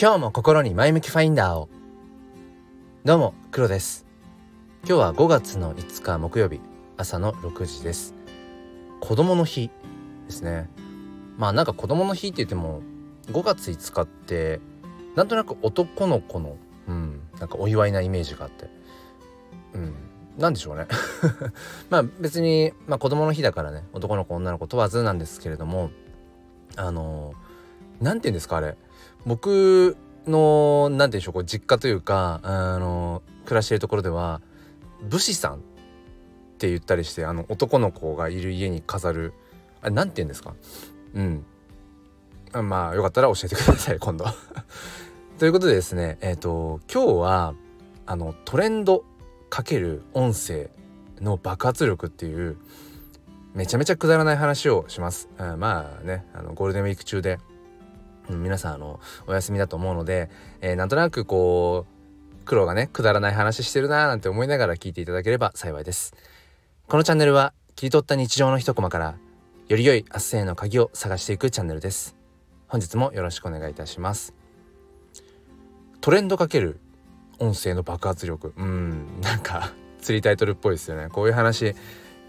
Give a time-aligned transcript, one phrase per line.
[0.00, 1.68] 今日も心に前向きファインダーを。
[3.04, 4.06] どうも黒です。
[4.86, 6.60] 今日は5月の5日木曜日
[6.96, 8.14] 朝の6時です。
[9.00, 9.72] 子供の日
[10.28, 10.70] ですね。
[11.36, 12.80] まあなんか子供の日って言っても
[13.32, 14.60] 5月5日って
[15.16, 18.70] なんとなく男の子のうんなんかお祝いなイメージがあって。
[19.74, 19.94] うん
[20.38, 20.86] なんでしょうね。
[21.90, 25.90] まあ別に、まあ、子供の日だからね男の子女の子問わずなんですけれども
[26.76, 27.32] あの
[28.00, 28.76] 何て言うんですかあれ。
[29.26, 29.96] 僕
[30.26, 34.40] の何て言うんでしょうこう実家というかあの暮らしているところでは
[35.02, 35.58] 武士さんっ
[36.58, 39.32] て言ったりしてあの男の子がいる家に飾る
[39.80, 40.54] あれ何て言うんですか？
[41.14, 41.44] うん。
[42.52, 44.24] まあよかったら教えてください今度。
[45.38, 47.54] ということでですねえっ、ー、と今日は
[48.06, 49.04] あのトレンド
[49.50, 50.70] かける音声
[51.20, 52.56] の爆発力っていう
[53.54, 55.28] めちゃめちゃくだらない話をします。
[55.38, 57.38] うん、まあねあのゴールデンウィーク中で
[58.28, 61.86] 皆さんあのお休みだと思うので、えー、なんとなくこ
[62.42, 66.14] う苦労がねくだらない話してるなーなんて思いながら聞いていただければ幸いです。
[66.86, 69.16] このチャンネルは切り取った日常の一コマから
[69.68, 72.16] より良い明日への鍵を探していくチャンネルです。
[72.68, 74.34] 本日もよろしくお願いいたします。
[76.00, 76.80] トレンドかける
[77.38, 78.54] 音声の爆発力。
[78.56, 81.08] うんなんか釣りタイトルっぽいですよね。
[81.10, 81.74] こういう話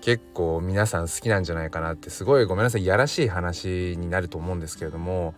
[0.01, 5.33] 結構皆さん好きなんじゃないかなってすごいごめんなさいやらしい話になると思うんですけれども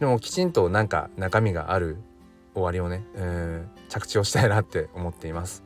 [0.00, 1.98] でもきちんとなんか中身がある
[2.54, 5.62] 終わりをね、えー、着地をしたいなって思っています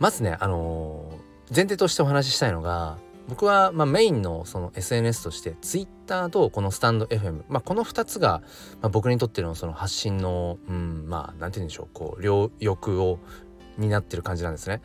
[0.00, 8.42] まずねあのー、前提としてお話ししたいのが僕は、まあ、メインのその SNS として Twitter とこのスタンド FM、まあ、この2つが、
[8.82, 13.18] まあ、僕にとってのその発信の、うん、まあ何て言うんでしょうこう両翼を
[13.78, 14.82] 担ってる感じなんですね。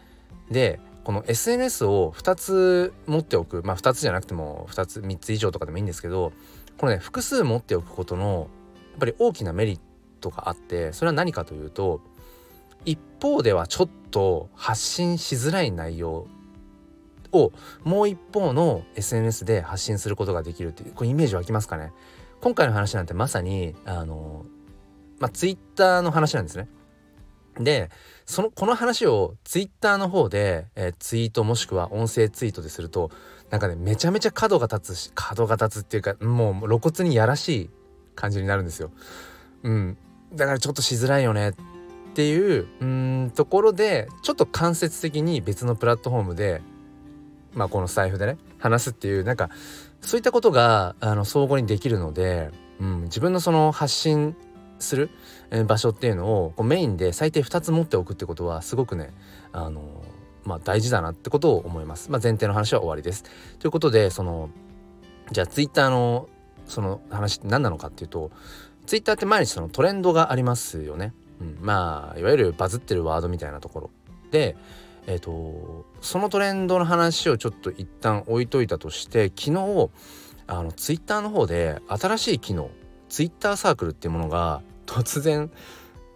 [0.50, 6.32] でこの SNS を2つ持っておくまあ2つじゃなくても2つ3つ以上とかでもいいんですけど
[6.80, 8.48] このね複数持っておくことの
[8.92, 9.80] やっぱり大きなメリッ
[10.22, 12.02] トがあってそれは何かというと
[12.86, 16.28] 一方ではちょっと発信しづらい内容
[17.34, 17.52] を
[17.84, 21.92] もう一方の SNS で発信することができるっていうこれイメージ湧きますかね
[22.40, 24.46] 今回の話なんてまさにあの
[25.20, 26.70] まあ Twitter の話なんですね。
[27.60, 27.90] で
[28.26, 33.12] そのこの話を Twitter の方で、えー、ツイートもしくは音声ツイートですると
[33.50, 37.70] なんかねめちゃめちゃ角が立つし角が立つっていうかもう露骨にやらしい
[38.16, 38.92] 感じになるんですよ。
[39.64, 39.98] うん、
[40.34, 41.54] だからちょっとしづらいよねっ
[42.14, 46.62] ていううんところでちょっと間接的に別のプラットフォームで
[47.54, 49.50] まあこの財布でね話すっていうなんか
[50.02, 54.36] そういったことがあの相互にできるので、うん、自分のその発信
[54.80, 55.10] する
[55.66, 59.12] 場所っていうのをこうメインで最低2つ持っておくってことはすごくね
[59.52, 59.82] あの
[60.46, 62.10] まあ、大事だなってことを思います。
[62.10, 63.24] まあ、前提の話は終わりです。
[63.60, 64.50] ということでその
[65.32, 66.28] じゃあツイッターの
[66.66, 68.32] その話って何なのかっていうと
[68.86, 71.14] ツイッターって毎日そのトレンドがありますよね。
[71.40, 73.90] うん、まあいわゆるバズってるワードみたいなところ
[74.32, 74.56] で、
[75.08, 79.90] えーと、そのトレンドの話をちょっと一旦置いといたとして昨日
[80.48, 82.70] あのツイッターの方で新しい機能
[83.08, 85.52] ツイッターサークルっていうものが突然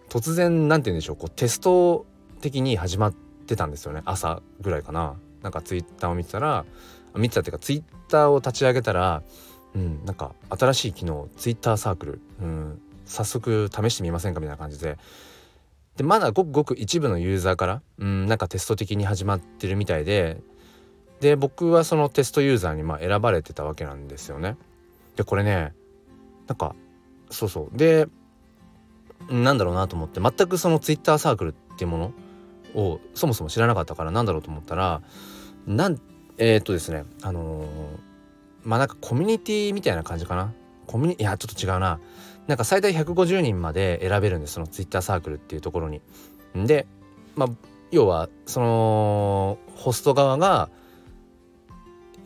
[0.08, 2.06] 突然何て言うんでしょうこうテスト
[2.40, 3.14] 的に始まっ
[3.46, 4.02] てたんですよね。
[4.04, 5.14] 朝ぐらいかな。
[5.42, 6.64] なんかツイッターを見てたら
[7.14, 9.22] 見てたっていうかツイッターを立ち上げたら
[9.74, 12.20] うんなんか新しい機能ツイッターサークル。
[12.42, 14.98] うん早速試してみませんかみたいな感じで。
[15.96, 20.40] でまだごくごく一部のユーザーからうんなんかテスト的に始まってるみたいで
[21.20, 24.56] で僕はそのテストユーザーにまあ選ばれてたわけなんですよね。
[25.14, 25.72] でこれね
[26.48, 26.74] なんか
[27.30, 27.76] そうそう。
[27.76, 28.08] で
[29.30, 32.12] なんだろうなと思って全くそのツイッターサークルっていうも
[32.74, 35.02] のをそもそも知らなかったからなんだろうと思ったら
[35.66, 36.00] なん
[36.38, 37.66] えー、っとですねあのー、
[38.64, 40.52] まあなんかコミュニティみたいな感じかな？
[40.86, 42.00] コミュニいやちょっと違うな
[42.46, 46.02] なんか最大150人まで選べるんですそのツイッターサークルっていうところに。
[46.54, 46.86] で
[47.36, 47.48] まあ
[47.90, 50.68] 要はそのホスト側が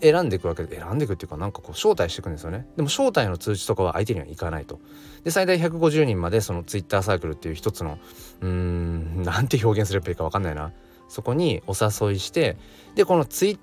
[0.00, 2.66] 選んでいくわけで選んでいくっていうかなんかこう招待していくんですよね。
[2.76, 4.80] でも招待の通知とかは相手にはいかないと。
[5.24, 7.98] で最大150人までそのツイッターサークルっていう一つの
[8.40, 10.72] うーんなんて表現すればいいか分かんないな。
[11.08, 12.56] そこにお誘いして
[12.94, 13.58] でこのツイ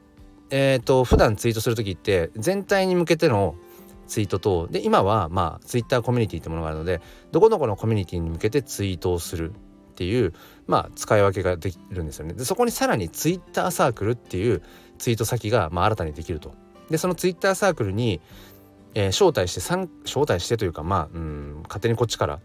[0.50, 3.56] えっ、ー、と普段ツイートする時って全体に向けての
[4.08, 7.02] ツイートとで今はまあツイッターコミュニティってものがあるので
[7.32, 9.54] どこどこのコミュニティに向けてツイートをするっ
[9.96, 10.34] ていう
[10.68, 12.34] まあ使い分けができるんですよね。
[12.34, 14.62] でそこにさらにツイッターサークルっていう
[14.98, 16.54] ツイート先がまあ新たにできると。
[16.90, 18.22] でそのツイッターサークルに、
[18.94, 22.40] えー、招待して招待してというかまあうん勝手にこっちから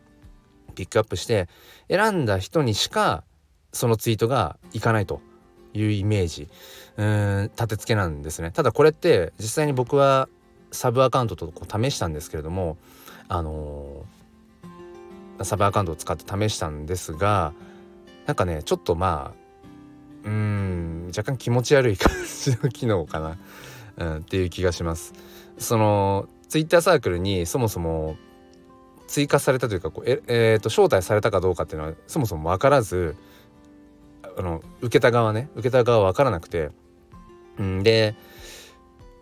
[0.74, 1.48] ピックアップして
[1.88, 3.24] 選んだ人にしか
[3.72, 5.20] そのツイートがいかないと
[5.74, 6.48] いうイメージ。
[6.96, 8.50] うん立て付けなんですね。
[8.50, 10.28] ただこれって実際に僕は
[10.72, 12.76] サブアカウントとこう試したんですけれども
[13.28, 17.52] あのー、サブアカウントを使って試したんですが
[18.26, 19.39] なんかねちょっとまあ
[20.24, 22.12] うーん若干気持ち悪い感
[22.42, 23.36] じの機能かな、
[23.96, 25.12] うん、っていう気がします。
[25.58, 28.16] そのツイッターサークルにそもそも
[29.06, 33.16] 追加されたというかこうえ、えー、と招待されたかどうかっていうのはそもそも分からず
[34.38, 36.70] あの受けた側ね受けた側分からなくて、
[37.58, 38.14] うん、で、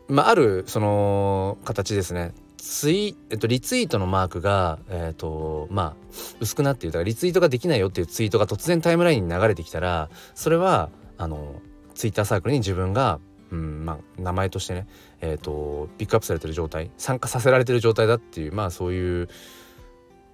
[0.09, 2.33] まあ、あるその形ですね。
[2.59, 6.93] ツイ、えっと、リツイートのマークが、えっと、まあ薄くなっている。
[6.93, 11.63] だからリツイートができないよっていうツイートが突然タイムラインに流れてきたらそれはあの
[11.95, 13.21] ツイッターサークルに自分が、
[13.51, 14.87] うんまあ、名前としてね、
[15.21, 19.29] えーと、ピックアップされてる状態参加させられてる状態だっていうまあそういう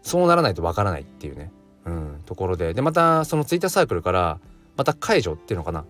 [0.03, 1.51] そうならないとわからないっていうね、
[1.87, 2.75] うん、ところで。
[2.75, 4.41] でまたそのツイッターサークルから
[4.77, 5.85] また解除っていうのかな。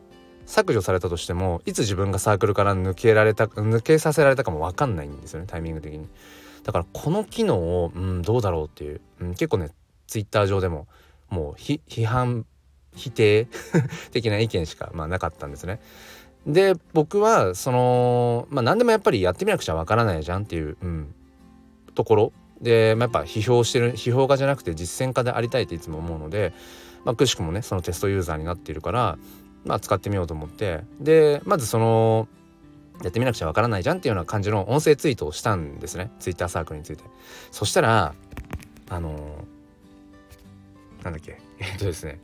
[0.46, 6.08] 削除されたとしてもいつ自分がサークルから抜けられた抜けさせられたかも分かんないんですよねタイミング的に。
[6.64, 9.70] だからこの機能を、うん、どうだろうっていう、うん、結構ね
[10.06, 10.86] ツイッター上でも
[11.28, 12.46] もう批判
[12.94, 13.48] 否定
[14.12, 15.80] 的な意見しか、まあ、なかったんですね。
[16.46, 21.14] で僕はそのまあ何でもやっぱりやってみなくちゃわからないじゃんっていう、うん、
[21.94, 22.32] ところ。
[22.60, 26.54] で、まあ、やっぱ批評してる批評家じゃなくて実践家でありたいっていつも思うので、
[27.04, 29.18] まあ、くしくもねそのテストユーザーになっているから、
[29.64, 30.82] まあ、使ってみようと思って。
[31.00, 32.28] でまずその
[33.02, 36.12] やってみなくちゃわからないじゃんっていうような感じの音声ツイートをしたんですね。
[36.20, 37.04] ツイッターサークルについて。
[37.50, 38.14] そしたら
[38.88, 41.40] あのー、なんだっけ。
[41.58, 42.20] えっとですね。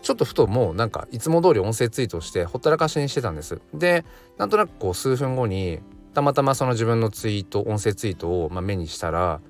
[0.00, 3.60] ちょっとふともうなんかいつも通り音声ツイートしてほったらかしにしてたんです。
[3.74, 4.04] で
[4.38, 5.80] なんとなくこう数分後に
[6.14, 9.40] たまたまその自分のツイート音声ツイートをま目にしたら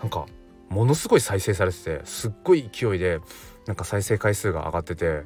[0.00, 0.26] なんか
[0.68, 3.20] ものすごい再生されててすっごい勢いで
[3.66, 5.22] なんか再生回数が上がってて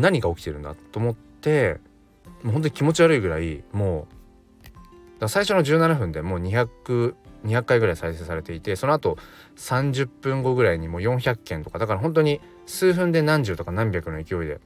[0.00, 1.80] 何が起きてるんだと思って
[2.42, 4.06] もう本当に気持ち悪いぐらいも
[5.20, 7.14] う最初の17分でもう200
[7.44, 9.16] 200回ぐらい再生されていてその後
[9.56, 14.60] 30分後ぐらいにもう400件とかだから本当に数分で何十とか何百の勢いで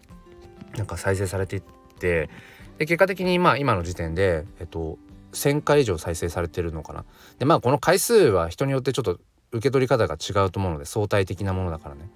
[0.77, 1.62] なんか再生されていっ
[1.99, 2.31] て
[2.79, 4.99] で結果的にまあ今の時点でえっと
[5.33, 7.05] 1,000回以上再生されてるのかな。
[7.38, 9.21] でまあこの回数は人によってちょっと
[9.53, 12.11] 受け取り方が違うと思うので相対的なものだからね。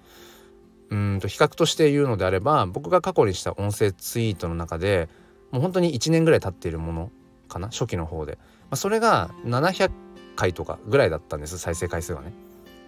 [0.89, 5.09] うんと比較として言うのであれば僕が過去にした音声ツイートの中で
[5.51, 7.11] もう本当に1年ぐらい経っているもの
[7.47, 9.91] かな初期の方で、まあ、それが700
[10.35, 12.33] 回とかぐらいだったんです再生回数がね。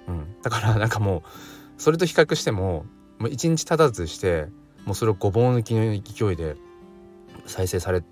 [0.07, 2.85] うん、だからなんかもうそれと比較しても
[3.19, 4.47] もう1日経たずして
[4.85, 6.55] もうそれをごぼう抜きの勢いで
[7.45, 8.03] 再生され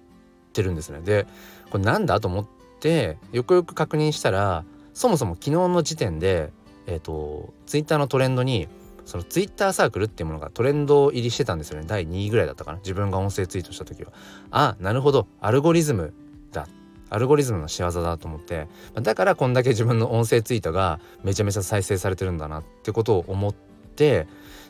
[0.54, 1.02] てるんですね。
[1.02, 1.28] で
[1.70, 2.48] これなんだと思っ
[2.80, 6.52] てよくよく確認したらそもそも昨日の時点で
[6.88, 8.68] えっ、ー、とツイッターのトレンドに
[9.06, 11.86] そのツイッターサークルっていうものがトレンド入りしてたんですよね。
[11.88, 12.80] 第2位ぐらいだったかな。
[12.80, 14.12] 自分が音声ツイートした時は。
[14.52, 15.28] あなるほど。
[15.40, 16.14] アルゴリズム
[16.52, 16.68] だ。
[17.10, 18.68] アルゴリズムの仕業だと思って。
[19.02, 22.60] だからこんだけ自分の音声ツイートがめちゃめちゃ再生されてるんだな。
[22.60, 24.28] ってことを思って。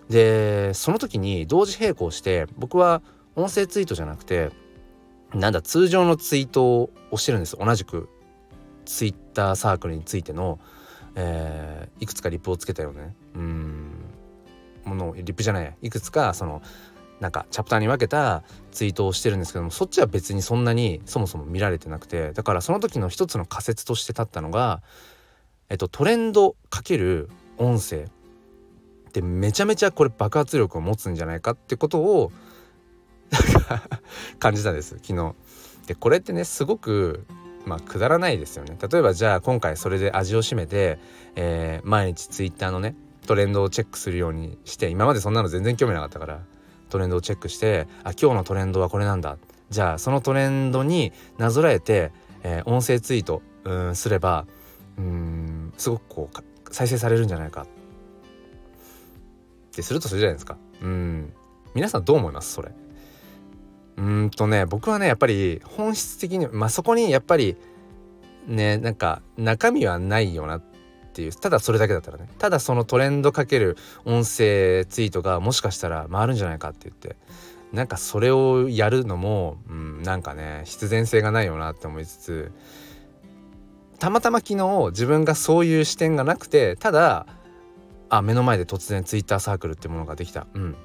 [0.10, 3.02] でその時に同時並行して僕は
[3.36, 4.52] 音声ツイートじゃなくて
[5.34, 7.58] なんだ通常のツイートをしてるんです。
[7.58, 8.10] 同じく
[8.86, 10.60] ツイッターサークルについての、
[11.16, 13.16] えー、いくつかリップをつけたよね。
[13.36, 13.85] うん。
[14.86, 16.62] ものリップじゃないいくつかその
[17.20, 24.82] なんかチャプターに分けたツイートをしてるんですけどもそっちは別にそんなにそもそも見られてなくてだからその時の一つの仮説として立ったのが、
[25.70, 32.32] えっと、トレンドかける音声ってめちゃめちゃこれ爆発力を持つんじゃないかってことを
[34.40, 35.36] 感じたんです昨日。
[35.88, 37.26] でこれってねすごく
[37.66, 38.78] まあくだらないですよね。
[38.92, 41.00] 例えばじゃあ今回それで味を占めて、
[41.36, 42.96] えー、毎日ツイッターのね
[43.26, 46.42] トレンドをチェックするようにして今までそんなの全然興味なかったから
[46.90, 49.38] トレンドをチェックしてあ今日のトレンドはこれなんだ。
[49.70, 52.12] じゃあそのトレンドになぞらえて、
[52.44, 54.46] えー、音声ツイートうんすれば
[54.98, 57.64] うんすごくこう再生されるんじゃないか。
[57.64, 57.68] っ
[59.72, 60.58] てするとするじゃないですか。
[60.82, 61.34] うん。
[61.74, 62.54] 皆さんどう思います？
[62.54, 62.72] それ。
[63.98, 67.58] うんとね僕はねやっぱり本質的にまあそこにやっぱり
[68.46, 70.64] ねなんか中身はないよなっ
[71.16, 72.28] ていうただそれだけだったらね。
[72.38, 77.16] ただそのトレンドかける音声ツイートがもしかしたら回るんじゃないかって言って。
[77.74, 82.52] なんかそれをやるのも、うん、なんかね必然性がないよなって思いつつ
[84.00, 87.26] たまたま昨日自分がそういう視点がなくてただ
[88.10, 90.48] あ目の前で突然ツイッターサークルってものができた。
[90.54, 90.76] うん。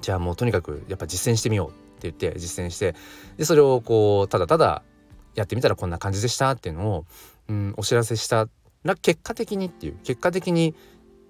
[0.00, 2.94] じゃあもうとにかくやっぱ実践してみようって言って実践して
[3.36, 4.82] でそれをこうただただ
[5.34, 7.06] やってみたらこんな感じでしたっていうのを、
[7.48, 8.48] うん、お知らせした
[8.84, 10.74] ら結果的にっていう結果的に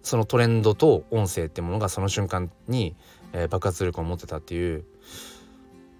[0.02, 2.96] そのトレンドと音声ってものがその瞬間に、
[3.32, 4.84] えー、爆発力を持ってたっていう、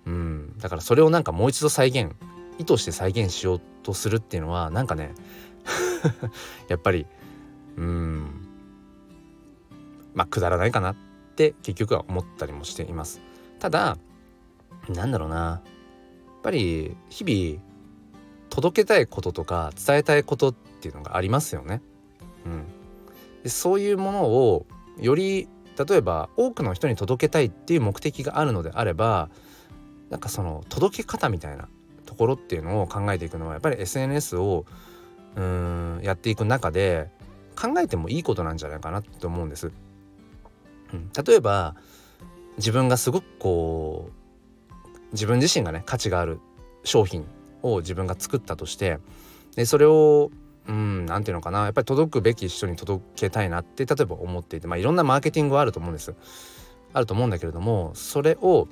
[0.06, 2.12] うん、だからそれをなんかもう一度再現
[2.58, 5.14] 意図して再現しようとするっていうのはなんかね
[6.68, 7.06] やっぱり
[7.76, 8.46] うん。
[10.14, 10.96] まあくだらないかなっ
[11.36, 13.20] て結局は思ったりもしています。
[13.58, 13.96] ただ
[14.88, 15.36] なんだろうな。
[15.36, 15.62] や
[16.40, 17.69] っぱり日々
[18.50, 21.80] 届けたいこととか伝えたいことっていうのがありますよね。
[22.44, 22.64] うん、
[23.42, 24.66] でそういうものを
[24.98, 25.48] より
[25.88, 29.30] 例えば多くの人に届けたいっていう目的があるのであれば
[30.10, 31.68] なんかその届け方みたいな
[32.04, 34.66] ところっていうのを考えていくのはやっぱり SNS を
[35.36, 37.08] うんやっていく中で
[37.56, 39.70] 考えてもいいことなんじゃないかなって思うんです。
[40.92, 41.76] うん、例えば
[42.56, 46.40] 自分がすごくこう自分自身がね価値がある
[46.84, 47.24] 商品
[47.62, 48.98] を自分が作ったとして
[49.56, 50.30] でそれを
[50.68, 56.14] うん何て言うのかなやっぱり届くべき人に届けたいなって例えば思っていてまあいろんなマーケティングはあると思うんです。
[56.92, 58.68] あると思うんだけれどもそれを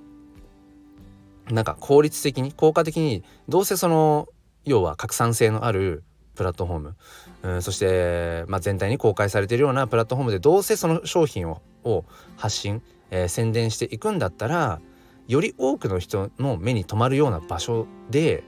[1.50, 4.28] なんか効率的に効果的にどうせその
[4.64, 6.02] 要は拡散性のある
[6.35, 6.97] プラットフォーム、
[7.42, 12.04] うん、そして、まあ、全体に公開されているようなプラットフォームでどうせその商品をを
[12.37, 14.80] 発信、えー、宣伝していくんだったら
[15.26, 18.42] より多くの人の目に留まるような場所で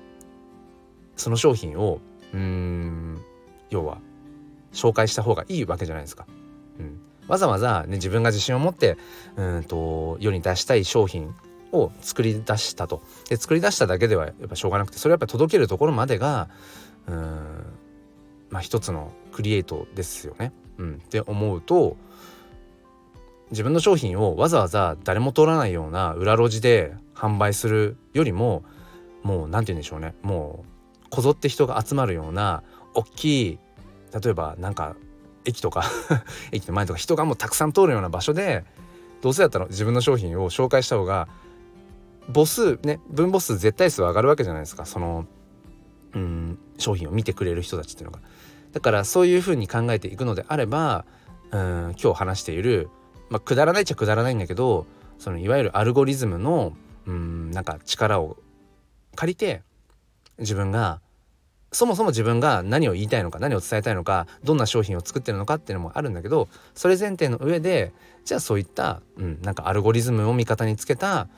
[1.20, 2.00] その商品を
[2.32, 3.20] うん
[3.70, 3.98] 要は
[4.72, 6.26] 紹介した方がいいわけじゃないですか。
[6.78, 8.96] うん、わざわざ、ね、自分が自信を持って
[9.36, 11.34] うんと世に出したい商品
[11.72, 16.48] を作り出したとで作り出しただけではやっぱしょうがなくてそれをやっぱ届けるところまでが
[17.06, 17.14] うん
[18.50, 20.52] まあ一つのクリエイトですよね。
[20.78, 21.96] うん、って思うと
[23.50, 28.62] 自分の商品をわざわざ誰も通らないような裏路地で販売するよりも
[29.22, 30.79] もう何て言うんでしょうねもう
[31.10, 32.62] こぞって人が集まるような
[32.94, 33.58] 大きい
[34.22, 34.96] 例えばなんか
[35.44, 35.84] 駅とか
[36.52, 38.64] 駅の前とか人がもうたくさん通るような場所で
[39.22, 41.28] どうせだったら自分の商品を紹介した方が
[42.32, 45.26] 母数ね分母数絶対数は上がるわけじゃないですかその
[46.14, 48.20] うん商品を見てくれる人たちっていうのが。
[48.72, 51.04] だからそういうふうに考えていくのであれば
[51.50, 52.88] うん今日話している
[53.30, 54.86] まあ、くだらないっちゃくだらないんだけど
[55.18, 56.76] そのいわゆるアルゴリズムの
[57.06, 58.36] うんなんか力を
[59.14, 59.62] 借りて
[60.40, 61.00] 自分が
[61.72, 67.92] そもそも自分が何を言いたいのか何を伝えたいのかどんな商品を作ってるのかっていうのもあるんだけどそれ前提の上で
[68.24, 71.28] じゃあそういった、うん、なんかアルゴリズムを味方につけた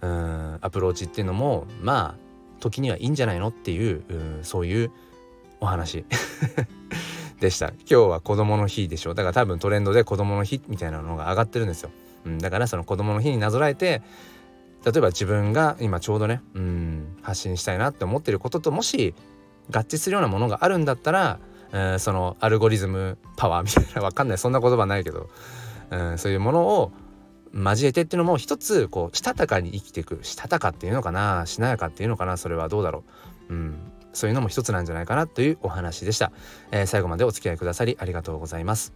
[0.00, 4.04] うんアプローチっていうのもまあ時にはいいんじゃないのっていう
[4.40, 4.92] うそういう
[5.60, 6.04] お話
[7.40, 7.68] でした。
[7.68, 11.90] 今日は子供の日でしょだから多分トレンドで子供の日みたいなのが上がってるんですよ、
[12.26, 14.02] うん、だからその子供の日になぞらえて
[14.84, 19.14] 例えば自分が今ちょうどねうん発信したいなって思ってることともし
[19.70, 21.38] 合致するようなものがあるんだったら、
[21.72, 25.28] え、そのアルゴリズムパワーみたいなわかんないそんな言葉ないけど、
[25.90, 26.92] うん、そういうものを
[27.54, 30.20] 交えてっていうのも一つこうしたたかに生きていく。
[30.22, 33.04] したたかっていうのかなしなやかっていうのかなそれはどうだろ
[33.48, 36.32] う、うん、そういうのも一つなんじゃないかなというお話でした、
[36.70, 38.92] えー、最後までお付き合いくださりありがとうございます。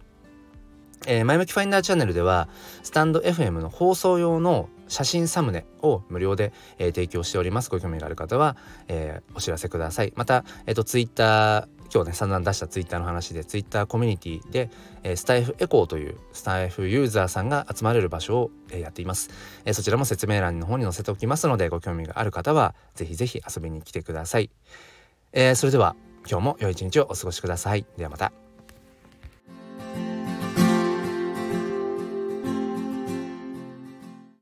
[1.07, 2.47] えー、前向きファインダーチャンネルでは
[2.83, 8.55] スタンド FM の放送用の写真サムネを無料で、えー、提供しておりますご興味がある方は、
[8.87, 14.69] えー、お知らせくださいまた、えーと、ツイッター今日ね散々出したツイッターの話でツイッターコミュニティで、
[15.03, 19.29] えー、スタイフエコーというスタイフユーザーさんが集まれる場所を、えー、やっています、
[19.65, 24.49] えー、そちらも説明欄の方に載せておきますのでご興味がある方はぜひぜひ遊びに来てください
[25.35, 25.95] えー、それでは
[26.29, 27.85] 今日も良い一日をお過ごしください。
[27.97, 28.44] ではまた。